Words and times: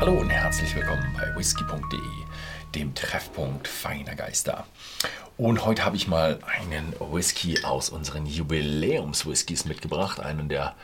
Hallo 0.00 0.14
und 0.14 0.30
herzlich 0.30 0.74
willkommen 0.74 1.14
bei 1.14 1.36
whisky.de, 1.36 2.00
dem 2.74 2.94
Treffpunkt 2.94 3.68
feiner 3.68 4.14
Geister. 4.14 4.66
Und 5.36 5.66
heute 5.66 5.84
habe 5.84 5.96
ich 5.96 6.08
mal 6.08 6.38
einen 6.58 6.94
Whisky 6.98 7.62
aus 7.64 7.90
unseren 7.90 8.24
Jubiläums-Whiskys 8.24 9.66
mitgebracht, 9.66 10.18
einen 10.18 10.48
der, 10.48 10.74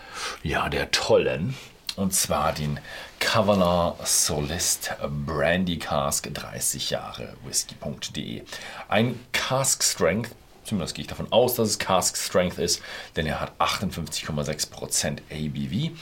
ja, 0.43 0.69
der 0.69 0.91
tollen. 0.91 1.55
Und 1.97 2.13
zwar 2.13 2.53
den 2.53 2.79
Kavanagh 3.19 3.97
Solist 4.05 4.95
Brandy 5.25 5.79
Cask 5.79 6.29
30 6.35 6.91
Jahre 6.91 7.39
whisky.de. 7.43 8.43
Ein 8.91 9.19
Cask 9.33 9.83
Strength 9.83 10.33
zumindest 10.65 10.95
gehe 10.95 11.05
ich 11.05 11.09
davon 11.09 11.33
aus, 11.33 11.55
dass 11.55 11.69
es 11.69 11.79
Cask 11.79 12.17
Strength 12.19 12.59
ist, 12.59 12.83
denn 13.15 13.25
er 13.25 13.41
hat 13.41 13.53
58,6% 13.61 15.21
ABV 15.31 15.97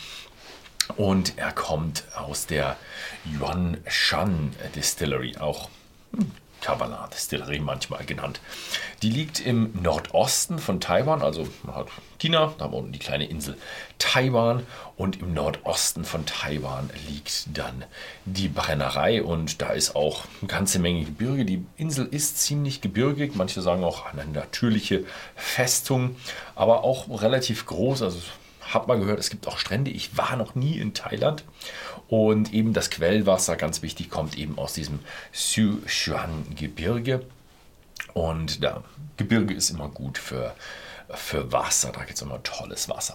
und 0.96 1.38
er 1.38 1.52
kommt 1.52 2.04
aus 2.14 2.46
der 2.46 2.76
Yuan 3.24 3.78
Shan 3.86 4.52
Distillery, 4.74 5.36
auch 5.38 5.68
hm, 6.12 6.30
Kavala 6.64 7.08
Distillery 7.12 7.58
manchmal 7.58 8.06
genannt. 8.06 8.40
Die 9.02 9.10
liegt 9.10 9.38
im 9.38 9.70
Nordosten 9.82 10.58
von 10.58 10.80
Taiwan, 10.80 11.20
also 11.20 11.46
man 11.62 11.74
hat 11.74 11.88
China, 12.18 12.54
da 12.56 12.64
unten 12.64 12.90
die 12.90 12.98
kleine 12.98 13.26
Insel 13.26 13.58
Taiwan 13.98 14.66
und 14.96 15.20
im 15.20 15.34
Nordosten 15.34 16.06
von 16.06 16.24
Taiwan 16.24 16.88
liegt 17.06 17.56
dann 17.56 17.84
die 18.24 18.48
Brennerei 18.48 19.22
und 19.22 19.60
da 19.60 19.72
ist 19.72 19.94
auch 19.94 20.24
eine 20.40 20.48
ganze 20.48 20.78
Menge 20.78 21.04
Gebirge. 21.04 21.44
Die 21.44 21.66
Insel 21.76 22.06
ist 22.06 22.38
ziemlich 22.38 22.80
gebirgig, 22.80 23.34
manche 23.34 23.60
sagen 23.60 23.84
auch 23.84 24.06
eine 24.06 24.24
natürliche 24.24 25.04
Festung, 25.36 26.16
aber 26.54 26.82
auch 26.82 27.20
relativ 27.20 27.66
groß, 27.66 28.00
also 28.00 28.20
habe 28.74 28.88
mal 28.88 28.98
gehört, 28.98 29.18
es 29.18 29.30
gibt 29.30 29.46
auch 29.46 29.58
Strände. 29.58 29.90
Ich 29.90 30.16
war 30.16 30.36
noch 30.36 30.54
nie 30.54 30.78
in 30.78 30.94
Thailand. 30.94 31.44
Und 32.08 32.52
eben 32.52 32.72
das 32.72 32.90
Quellwasser, 32.90 33.56
ganz 33.56 33.82
wichtig, 33.82 34.10
kommt 34.10 34.36
eben 34.36 34.58
aus 34.58 34.74
diesem 34.74 35.00
Sichuan-Gebirge. 35.32 37.24
Und 38.12 38.62
da 38.62 38.82
Gebirge 39.16 39.54
ist 39.54 39.70
immer 39.70 39.88
gut 39.88 40.18
für, 40.18 40.54
für 41.10 41.52
Wasser. 41.52 41.92
Da 41.92 42.00
gibt 42.00 42.16
es 42.16 42.22
immer 42.22 42.42
tolles 42.42 42.88
Wasser. 42.88 43.14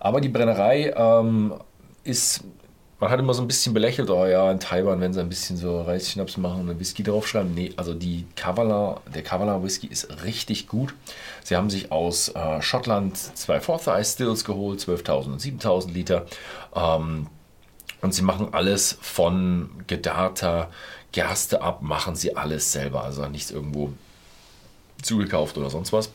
Aber 0.00 0.20
die 0.20 0.28
Brennerei 0.28 0.92
ähm, 0.96 1.54
ist 2.04 2.44
man 3.02 3.10
hat 3.10 3.18
immer 3.18 3.34
so 3.34 3.42
ein 3.42 3.48
bisschen 3.48 3.74
belächelt, 3.74 4.10
oh 4.10 4.26
ja, 4.26 4.48
in 4.52 4.60
Taiwan, 4.60 5.00
wenn 5.00 5.12
sie 5.12 5.18
ein 5.18 5.28
bisschen 5.28 5.56
so 5.56 5.82
Reisschnaps 5.82 6.36
machen 6.36 6.60
und 6.60 6.70
einen 6.70 6.78
Whisky 6.78 7.02
draufschreiben. 7.02 7.52
Nee, 7.52 7.72
also 7.76 7.94
die 7.94 8.26
Kavala, 8.36 9.00
der 9.12 9.24
Kavala 9.24 9.60
Whisky 9.60 9.88
ist 9.88 10.22
richtig 10.22 10.68
gut. 10.68 10.94
Sie 11.42 11.56
haben 11.56 11.68
sich 11.68 11.90
aus 11.90 12.28
äh, 12.28 12.62
Schottland 12.62 13.16
zwei 13.16 13.56
Eye 13.56 14.04
Stills 14.04 14.44
geholt, 14.44 14.78
12.000 14.78 15.24
und 15.32 15.40
7.000 15.40 15.92
Liter. 15.92 16.26
Ähm, 16.76 17.26
und 18.02 18.14
sie 18.14 18.22
machen 18.22 18.54
alles 18.54 18.96
von 19.00 19.70
gedarrter 19.88 20.70
Gerste 21.10 21.60
ab, 21.60 21.82
machen 21.82 22.14
sie 22.14 22.36
alles 22.36 22.70
selber. 22.70 23.02
Also 23.02 23.26
nichts 23.26 23.50
irgendwo 23.50 23.92
zugekauft 25.02 25.58
oder 25.58 25.70
sonst 25.70 25.92
was. 25.92 26.12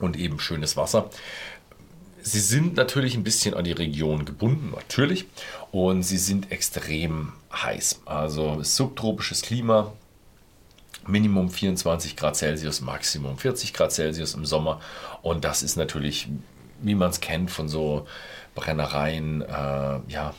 Und 0.00 0.16
eben 0.16 0.40
schönes 0.40 0.76
Wasser. 0.76 1.10
Sie 2.22 2.40
sind 2.40 2.76
natürlich 2.76 3.14
ein 3.14 3.24
bisschen 3.24 3.54
an 3.54 3.64
die 3.64 3.72
Region 3.72 4.24
gebunden, 4.24 4.72
natürlich. 4.74 5.26
Und 5.70 6.02
sie 6.02 6.18
sind 6.18 6.52
extrem 6.52 7.32
heiß. 7.52 8.02
Also 8.04 8.62
subtropisches 8.62 9.42
Klima, 9.42 9.92
Minimum 11.06 11.50
24 11.50 12.16
Grad 12.16 12.36
Celsius, 12.36 12.80
Maximum 12.80 13.38
40 13.38 13.72
Grad 13.72 13.92
Celsius 13.92 14.34
im 14.34 14.44
Sommer. 14.44 14.80
Und 15.22 15.44
das 15.44 15.62
ist 15.62 15.76
natürlich, 15.76 16.28
wie 16.80 16.94
man 16.94 17.10
es 17.10 17.20
kennt, 17.20 17.50
von 17.50 17.68
so 17.68 18.06
Brennereien, 18.54 19.42
äh, 19.42 20.00
ja, 20.08 20.34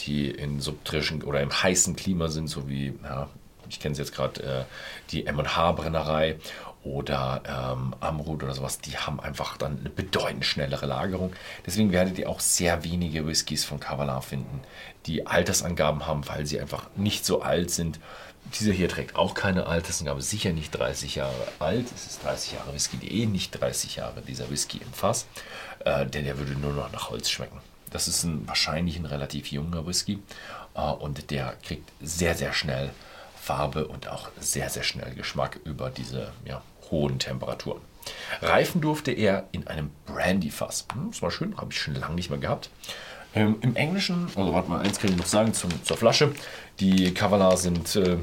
die 0.00 0.30
in 0.30 0.60
subtrischen 0.60 1.22
oder 1.22 1.40
im 1.40 1.52
heißen 1.52 1.96
Klima 1.96 2.28
sind, 2.28 2.48
so 2.48 2.68
wie, 2.68 2.94
ja, 3.02 3.28
ich 3.72 3.80
kenne 3.80 3.92
es 3.92 3.98
jetzt 3.98 4.14
gerade, 4.14 4.42
äh, 4.42 4.64
die 5.10 5.24
MH-Brennerei 5.24 6.36
oder 6.84 7.42
ähm, 7.46 7.94
Amrut 8.00 8.42
oder 8.42 8.54
sowas, 8.54 8.80
die 8.80 8.96
haben 8.96 9.20
einfach 9.20 9.56
dann 9.56 9.78
eine 9.80 9.90
bedeutend 9.90 10.44
schnellere 10.44 10.86
Lagerung. 10.86 11.32
Deswegen 11.64 11.92
werdet 11.92 12.18
ihr 12.18 12.28
auch 12.28 12.40
sehr 12.40 12.84
wenige 12.84 13.26
Whiskys 13.26 13.64
von 13.64 13.80
Kavalar 13.80 14.22
finden, 14.22 14.60
die 15.06 15.26
Altersangaben 15.26 16.06
haben, 16.06 16.26
weil 16.28 16.44
sie 16.46 16.60
einfach 16.60 16.86
nicht 16.96 17.24
so 17.24 17.42
alt 17.42 17.70
sind. 17.70 18.00
Dieser 18.58 18.72
hier 18.72 18.88
trägt 18.88 19.14
auch 19.14 19.34
keine 19.34 19.66
Altersangabe, 19.66 20.20
sicher 20.20 20.52
nicht 20.52 20.72
30 20.72 21.14
Jahre 21.14 21.46
alt. 21.60 21.86
Es 21.94 22.06
ist 22.06 22.24
30 22.24 22.54
Jahre 22.54 22.74
Whisky.de, 22.74 23.26
nicht 23.26 23.52
30 23.60 23.96
Jahre 23.96 24.20
dieser 24.20 24.50
Whisky 24.50 24.78
im 24.78 24.92
Fass, 24.92 25.26
äh, 25.84 26.04
denn 26.06 26.24
der 26.24 26.36
würde 26.38 26.52
nur 26.52 26.72
noch 26.72 26.90
nach 26.92 27.10
Holz 27.10 27.30
schmecken. 27.30 27.60
Das 27.90 28.08
ist 28.08 28.24
ein, 28.24 28.48
wahrscheinlich 28.48 28.98
ein 28.98 29.06
relativ 29.06 29.52
junger 29.52 29.86
Whisky 29.86 30.18
äh, 30.74 30.80
und 30.80 31.30
der 31.30 31.54
kriegt 31.62 31.92
sehr, 32.00 32.34
sehr 32.34 32.52
schnell 32.52 32.90
Farbe 33.42 33.88
und 33.88 34.08
auch 34.08 34.28
sehr, 34.38 34.70
sehr 34.70 34.84
schnell 34.84 35.14
Geschmack 35.16 35.58
über 35.64 35.90
diese 35.90 36.32
ja, 36.44 36.62
hohen 36.92 37.18
Temperaturen. 37.18 37.80
Reifen 38.40 38.80
durfte 38.80 39.10
er 39.10 39.48
in 39.50 39.66
einem 39.66 39.90
Brandy-Fass. 40.06 40.86
Hm, 40.92 41.10
das 41.10 41.22
war 41.22 41.32
schön, 41.32 41.56
habe 41.56 41.72
ich 41.72 41.80
schon 41.80 41.96
lange 41.96 42.14
nicht 42.14 42.30
mehr 42.30 42.38
gehabt. 42.38 42.70
Ähm, 43.34 43.56
Im 43.60 43.74
Englischen, 43.74 44.28
also 44.36 44.52
warte 44.52 44.70
mal, 44.70 44.80
eins 44.80 45.00
kann 45.00 45.10
ich 45.10 45.16
noch 45.16 45.26
sagen 45.26 45.54
zum, 45.54 45.70
zur 45.82 45.96
Flasche. 45.96 46.32
Die 46.78 47.12
Kavalar 47.12 47.56
sind 47.56 47.96
äh, 47.96 48.18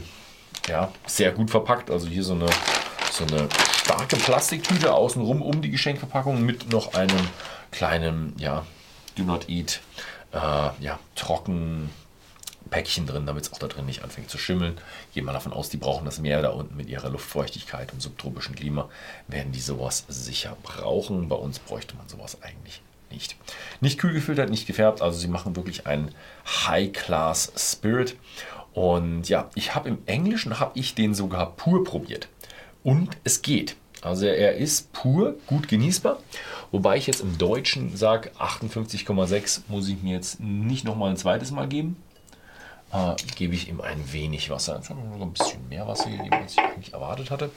ja, 0.70 0.90
sehr 1.06 1.34
gut 1.34 1.52
verpackt. 1.52 1.92
Also 1.92 2.08
hier 2.08 2.24
so 2.24 2.34
eine, 2.34 2.48
so 3.12 3.26
eine 3.26 3.50
starke 3.74 4.16
Plastiktüte 4.16 4.94
außenrum 4.94 5.42
um 5.42 5.62
die 5.62 5.70
Geschenkverpackung 5.70 6.46
mit 6.46 6.72
noch 6.72 6.94
einem 6.94 7.28
kleinen, 7.72 8.36
ja, 8.38 8.66
Do 9.18 9.24
Not 9.24 9.50
Eat, 9.50 9.82
äh, 10.32 10.38
ja, 10.80 10.98
trocken 11.16 11.90
Päckchen 12.70 13.06
drin, 13.06 13.26
damit 13.26 13.46
es 13.46 13.54
auch 13.54 13.58
da 13.58 13.68
drin 13.68 13.86
nicht 13.86 14.04
anfängt 14.04 14.30
zu 14.30 14.38
schimmeln. 14.38 14.80
Gehen 15.14 15.26
wir 15.26 15.34
davon 15.34 15.54
aus, 15.54 15.70
die 15.70 15.78
brauchen 15.78 16.06
das 16.06 16.20
Meer 16.20 16.42
da 16.42 16.50
unten 16.50 16.76
mit 16.76 16.90
ihrer 16.90 17.10
Luftfeuchtigkeit 17.10 17.92
und 17.94 18.02
subtropischen 18.02 18.56
Klima, 18.56 18.90
werden 19.28 19.52
die 19.52 19.60
sowas 19.60 20.06
sicher 20.08 20.56
brauchen. 20.64 21.30
Bei 21.30 21.36
uns 21.36 21.60
bräuchte 21.60 21.96
man 21.96 22.08
sowas 22.08 22.42
eigentlich 22.42 22.82
nicht. 23.12 23.36
Nicht 23.82 24.00
kühl 24.00 24.14
gefiltert, 24.14 24.50
nicht 24.50 24.68
gefärbt, 24.68 25.02
also 25.02 25.18
sie 25.18 25.28
machen 25.28 25.56
wirklich 25.56 25.88
einen 25.88 26.14
High-Class 26.46 27.54
Spirit. 27.56 28.16
Und 28.74 29.28
ja, 29.30 29.50
ich 29.56 29.74
habe 29.76 29.90
im 29.90 30.00
Englischen 30.06 30.60
habe 30.60 30.78
ich 30.78 30.96
den 30.96 31.16
sogar 31.16 31.56
pur 31.56 31.84
probiert. 31.84 32.28
Und 32.84 33.18
es 33.24 33.42
geht. 33.42 33.76
Also 34.02 34.26
er 34.26 34.56
ist 34.56 34.94
pur, 34.94 35.36
gut 35.48 35.68
genießbar. 35.68 36.20
Wobei 36.72 36.98
ich 36.98 37.08
jetzt 37.08 37.20
im 37.20 37.38
Deutschen 37.38 37.98
sage, 37.98 38.32
58,6 38.40 39.62
muss 39.68 39.90
ich 39.90 40.02
mir 40.02 40.14
jetzt 40.14 40.40
nicht 40.40 40.86
nochmal 40.86 41.10
ein 41.10 41.18
zweites 41.18 41.52
Mal 41.52 41.68
geben 41.68 41.98
äh, 42.92 43.16
gebe 43.36 43.54
ich 43.54 43.70
ihm 43.70 43.82
ein 43.82 44.12
wenig 44.12 44.50
Wasser. 44.50 44.80
Ich 44.84 44.90
habe 44.90 45.00
ein 45.00 45.34
bisschen 45.34 45.68
mehr 45.70 45.88
Wasser 45.88 46.10
gegeben, 46.10 46.34
als 46.34 46.54
ich 46.54 46.60
eigentlich 46.60 46.94
erwartet 46.94 47.32
hatte. 47.32 47.52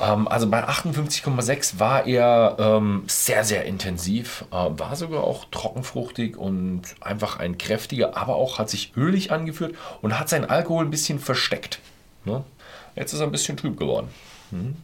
Ähm, 0.00 0.28
also 0.28 0.48
bei 0.48 0.66
58,6 0.66 1.78
war 1.78 2.06
er 2.06 2.56
ähm, 2.58 3.04
sehr, 3.06 3.44
sehr 3.44 3.64
intensiv, 3.64 4.44
äh, 4.50 4.54
war 4.54 4.96
sogar 4.96 5.24
auch 5.24 5.46
trockenfruchtig 5.50 6.36
und 6.36 6.82
einfach 7.00 7.38
ein 7.38 7.58
kräftiger, 7.58 8.16
aber 8.16 8.36
auch 8.36 8.58
hat 8.58 8.70
sich 8.70 8.96
ölig 8.96 9.32
angeführt 9.32 9.74
und 10.02 10.18
hat 10.18 10.28
seinen 10.28 10.44
Alkohol 10.44 10.84
ein 10.84 10.90
bisschen 10.90 11.18
versteckt. 11.18 11.80
Ne? 12.24 12.44
Jetzt 12.94 13.12
ist 13.12 13.20
er 13.20 13.26
ein 13.26 13.32
bisschen 13.32 13.56
trüb 13.56 13.78
geworden. 13.78 14.08
Hm. 14.50 14.76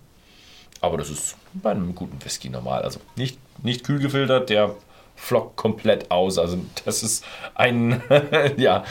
Aber 0.81 0.99
das 0.99 1.09
ist 1.09 1.37
bei 1.55 1.71
einem 1.71 1.95
guten 1.95 2.23
Whisky 2.25 2.51
normal. 2.51 2.83
Also 2.83 3.01
nicht, 3.17 3.39
nicht 3.63 3.85
kühl 3.85 4.01
gefiltert, 4.01 4.51
der 4.51 4.75
flockt 5.17 5.57
komplett 5.57 6.11
aus. 6.11 6.39
Also 6.39 6.59
das 6.85 7.03
ist 7.03 7.25
ein, 7.55 8.03
ja, 8.57 8.85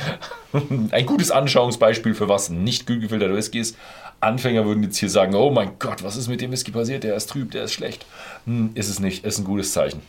ein 0.91 1.06
gutes 1.06 1.31
Anschauungsbeispiel 1.31 2.16
für 2.16 2.29
was 2.29 2.50
nicht 2.50 2.88
kühl 2.88 3.00
gefilterter 3.00 3.35
Whisky 3.35 3.59
ist. 3.59 3.78
Anfänger 4.19 4.66
würden 4.66 4.84
jetzt 4.84 4.97
hier 4.97 5.09
sagen, 5.09 5.35
oh 5.35 5.51
mein 5.51 5.78
Gott, 5.79 6.03
was 6.03 6.16
ist 6.16 6.29
mit 6.29 6.41
dem 6.41 6.51
Whisky 6.51 6.72
passiert? 6.72 7.03
Der 7.03 7.16
ist 7.16 7.29
trüb, 7.29 7.51
der 7.51 7.66
ist 7.66 7.73
schlecht. 7.73 8.06
Hm, 8.45 8.72
ist 8.73 8.89
es 8.89 9.00
nicht, 9.00 9.25
ist 9.25 9.38
ein 9.38 9.44
gutes 9.44 9.73
Zeichen. 9.73 10.01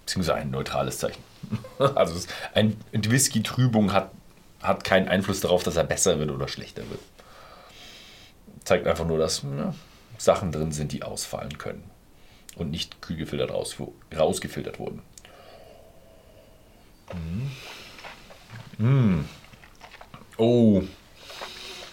Beziehungsweise 0.00 0.38
ein 0.38 0.50
neutrales 0.50 0.98
Zeichen. 0.98 1.22
Also 1.94 2.14
ein, 2.54 2.76
Whisky-Trübung 2.92 3.92
hat, 3.92 4.10
hat 4.62 4.84
keinen 4.84 5.08
Einfluss 5.08 5.40
darauf, 5.40 5.62
dass 5.62 5.76
er 5.76 5.84
besser 5.84 6.18
wird 6.18 6.30
oder 6.30 6.48
schlechter 6.48 6.82
wird. 6.88 7.00
Zeigt 8.64 8.86
einfach 8.86 9.06
nur, 9.06 9.18
dass 9.18 9.42
ja, 9.42 9.74
Sachen 10.16 10.52
drin 10.52 10.72
sind, 10.72 10.92
die 10.92 11.02
ausfallen 11.02 11.58
können 11.58 11.93
und 12.56 12.70
nicht 12.70 13.02
kühl 13.02 13.16
gefiltert 13.16 13.50
raus, 13.50 13.76
rausgefiltert 14.16 14.78
wurden. 14.78 15.02
Mm. 18.78 18.84
Mm. 18.84 19.24
Oh. 20.36 20.82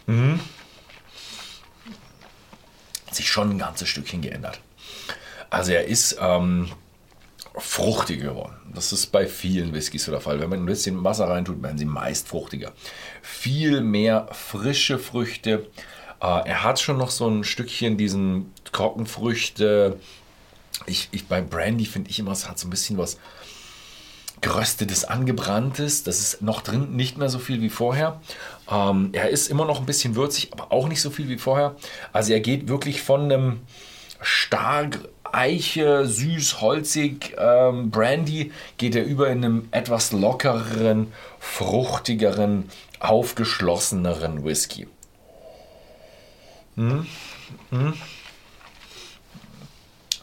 Mm. 0.07 0.39
Sich 3.11 3.29
schon 3.29 3.51
ein 3.51 3.59
ganzes 3.59 3.89
Stückchen 3.89 4.21
geändert. 4.21 4.61
Also 5.49 5.73
er 5.73 5.85
ist 5.85 6.17
ähm, 6.19 6.71
fruchtiger 7.55 8.29
geworden. 8.29 8.55
Das 8.73 8.93
ist 8.93 9.07
bei 9.07 9.27
vielen 9.27 9.73
Whiskys 9.73 10.05
so 10.05 10.11
der 10.11 10.21
Fall. 10.21 10.39
Wenn 10.39 10.49
man 10.49 10.59
ein 10.59 10.65
bisschen 10.65 11.03
Wasser 11.03 11.27
reintut, 11.27 11.61
werden 11.61 11.77
sie 11.77 11.85
meist 11.85 12.27
fruchtiger. 12.27 12.71
Viel 13.21 13.81
mehr 13.81 14.29
frische 14.31 14.97
Früchte. 14.97 15.67
Äh, 16.21 16.47
er 16.47 16.63
hat 16.63 16.79
schon 16.79 16.97
noch 16.97 17.11
so 17.11 17.27
ein 17.27 17.43
Stückchen 17.43 17.97
diesen 17.97 18.53
Trockenfrüchte, 18.71 19.99
ich, 20.85 21.09
ich 21.11 21.27
bei 21.27 21.41
Brandy 21.41 21.85
finde 21.85 22.09
ich 22.09 22.19
immer, 22.19 22.31
es 22.31 22.47
hat 22.47 22.59
so 22.59 22.67
ein 22.67 22.71
bisschen 22.71 22.97
was 22.97 23.17
geröstetes, 24.41 25.05
angebranntes. 25.05 26.03
Das 26.03 26.19
ist 26.19 26.41
noch 26.41 26.61
drin, 26.61 26.95
nicht 26.95 27.17
mehr 27.17 27.29
so 27.29 27.39
viel 27.39 27.61
wie 27.61 27.69
vorher. 27.69 28.19
Ähm, 28.69 29.09
er 29.13 29.29
ist 29.29 29.49
immer 29.49 29.65
noch 29.65 29.79
ein 29.79 29.85
bisschen 29.85 30.15
würzig, 30.15 30.51
aber 30.51 30.71
auch 30.71 30.87
nicht 30.87 31.01
so 31.01 31.09
viel 31.09 31.29
wie 31.29 31.37
vorher. 31.37 31.75
Also 32.11 32.33
er 32.33 32.39
geht 32.39 32.67
wirklich 32.67 33.01
von 33.01 33.23
einem 33.23 33.61
stark 34.21 34.99
Eiche, 35.33 36.05
süß, 36.05 36.59
holzig, 36.59 37.35
ähm, 37.37 37.89
Brandy, 37.89 38.51
geht 38.77 38.95
er 38.95 39.05
über 39.05 39.29
in 39.29 39.45
einem 39.45 39.67
etwas 39.71 40.11
lockereren, 40.11 41.13
fruchtigeren, 41.39 42.69
aufgeschlosseneren 42.99 44.43
Whisky. 44.43 44.87
Mm. 46.75 47.01
Mm. 47.71 47.93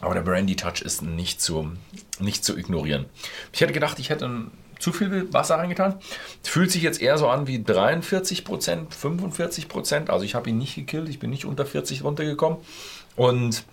Aber 0.01 0.13
der 0.13 0.21
Brandy 0.21 0.55
Touch 0.55 0.81
ist 0.81 1.01
nicht 1.01 1.41
zu, 1.41 1.71
nicht 2.19 2.45
zu 2.45 2.57
ignorieren. 2.57 3.05
Ich 3.51 3.61
hätte 3.61 3.73
gedacht, 3.73 3.99
ich 3.99 4.09
hätte 4.09 4.47
zu 4.79 4.93
viel 4.93 5.31
Wasser 5.33 5.55
reingetan. 5.55 5.99
Fühlt 6.43 6.71
sich 6.71 6.83
jetzt 6.83 7.01
eher 7.01 7.17
so 7.17 7.27
an 7.27 7.47
wie 7.47 7.57
43%, 7.57 8.43
45%. 8.91 10.09
Also 10.09 10.23
ich 10.23 10.35
habe 10.35 10.49
ihn 10.49 10.57
nicht 10.57 10.75
gekillt, 10.75 11.09
ich 11.09 11.19
bin 11.19 11.29
nicht 11.29 11.45
unter 11.45 11.65
40 11.65 12.03
runtergekommen. 12.03 12.59
Und 13.15 13.63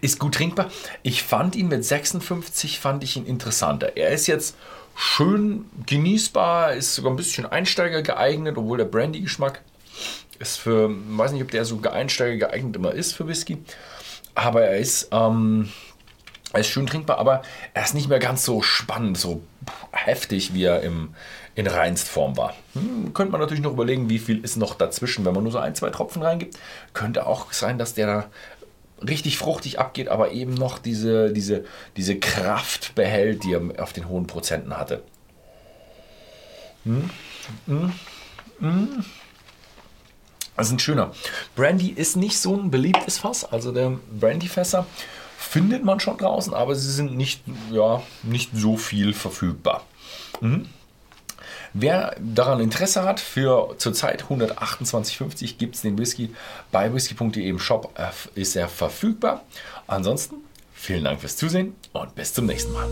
ist 0.00 0.18
gut 0.18 0.34
trinkbar. 0.34 0.70
Ich 1.02 1.22
fand 1.22 1.56
ihn 1.56 1.68
mit 1.68 1.84
56, 1.84 2.78
fand 2.78 3.02
ich 3.02 3.16
ihn 3.16 3.26
interessanter. 3.26 3.96
Er 3.96 4.10
ist 4.10 4.26
jetzt 4.26 4.56
schön 4.94 5.64
genießbar, 5.86 6.74
ist 6.74 6.94
sogar 6.94 7.12
ein 7.12 7.16
bisschen 7.16 7.46
Einsteiger 7.46 8.02
geeignet, 8.02 8.56
obwohl 8.58 8.78
der 8.78 8.84
Brandy-Geschmack 8.84 9.62
ist 10.38 10.58
für, 10.58 10.90
weiß 10.90 11.32
nicht, 11.32 11.42
ob 11.42 11.50
der 11.50 11.64
so 11.64 11.80
Einsteiger 11.82 12.48
geeignet 12.48 12.76
immer 12.76 12.92
ist 12.92 13.12
für 13.12 13.26
Whisky, 13.26 13.58
aber 14.34 14.62
er 14.62 14.78
ist, 14.78 15.08
ähm, 15.12 15.68
er 16.52 16.60
ist 16.60 16.68
schön 16.68 16.86
trinkbar, 16.86 17.18
aber 17.18 17.42
er 17.74 17.84
ist 17.84 17.94
nicht 17.94 18.08
mehr 18.08 18.18
ganz 18.18 18.44
so 18.44 18.62
spannend, 18.62 19.18
so 19.18 19.42
heftig, 19.90 20.54
wie 20.54 20.64
er 20.64 20.82
im, 20.82 21.14
in 21.54 21.66
Reinstform 21.66 22.36
war. 22.36 22.54
Hm, 22.74 23.14
könnte 23.14 23.32
man 23.32 23.40
natürlich 23.40 23.62
noch 23.62 23.72
überlegen, 23.72 24.08
wie 24.08 24.18
viel 24.18 24.42
ist 24.44 24.56
noch 24.56 24.74
dazwischen, 24.74 25.24
wenn 25.24 25.34
man 25.34 25.42
nur 25.42 25.52
so 25.52 25.58
ein, 25.58 25.74
zwei 25.74 25.90
Tropfen 25.90 26.22
reingibt. 26.22 26.58
Könnte 26.92 27.26
auch 27.26 27.52
sein, 27.52 27.78
dass 27.78 27.94
der 27.94 28.06
da 28.06 28.24
richtig 29.06 29.38
fruchtig 29.38 29.78
abgeht, 29.78 30.08
aber 30.08 30.32
eben 30.32 30.54
noch 30.54 30.78
diese, 30.78 31.32
diese, 31.32 31.64
diese 31.96 32.18
Kraft 32.18 32.94
behält, 32.94 33.44
die 33.44 33.54
er 33.54 33.82
auf 33.82 33.92
den 33.92 34.08
hohen 34.08 34.26
Prozenten 34.26 34.76
hatte. 34.76 35.02
Hm? 36.84 37.10
Hm? 37.66 37.92
Ist 40.62 40.72
ein 40.72 40.78
schöner. 40.78 41.12
Brandy 41.56 41.88
ist 41.88 42.16
nicht 42.16 42.38
so 42.38 42.56
ein 42.56 42.70
beliebtes 42.70 43.18
Fass. 43.18 43.44
Also 43.44 43.72
der 43.72 43.98
Brandy-Fässer 44.18 44.86
findet 45.36 45.84
man 45.84 46.00
schon 46.00 46.16
draußen, 46.16 46.54
aber 46.54 46.74
sie 46.74 46.90
sind 46.90 47.16
nicht, 47.16 47.42
ja, 47.70 48.02
nicht 48.22 48.50
so 48.54 48.76
viel 48.76 49.12
verfügbar. 49.12 49.84
Mhm. 50.40 50.66
Wer 51.74 52.16
daran 52.20 52.60
Interesse 52.60 53.02
hat, 53.02 53.18
für 53.18 53.74
zurzeit 53.78 54.24
128,50 54.24 55.56
gibt 55.56 55.74
es 55.74 55.82
den 55.82 55.98
Whisky 55.98 56.34
bei 56.70 56.92
whisky.de 56.92 57.48
im 57.48 57.58
Shop, 57.58 57.98
äh, 57.98 58.40
ist 58.40 58.56
er 58.56 58.68
verfügbar. 58.68 59.42
Ansonsten 59.86 60.36
vielen 60.74 61.04
Dank 61.04 61.20
fürs 61.20 61.36
Zusehen 61.36 61.74
und 61.92 62.14
bis 62.14 62.34
zum 62.34 62.46
nächsten 62.46 62.72
Mal. 62.72 62.88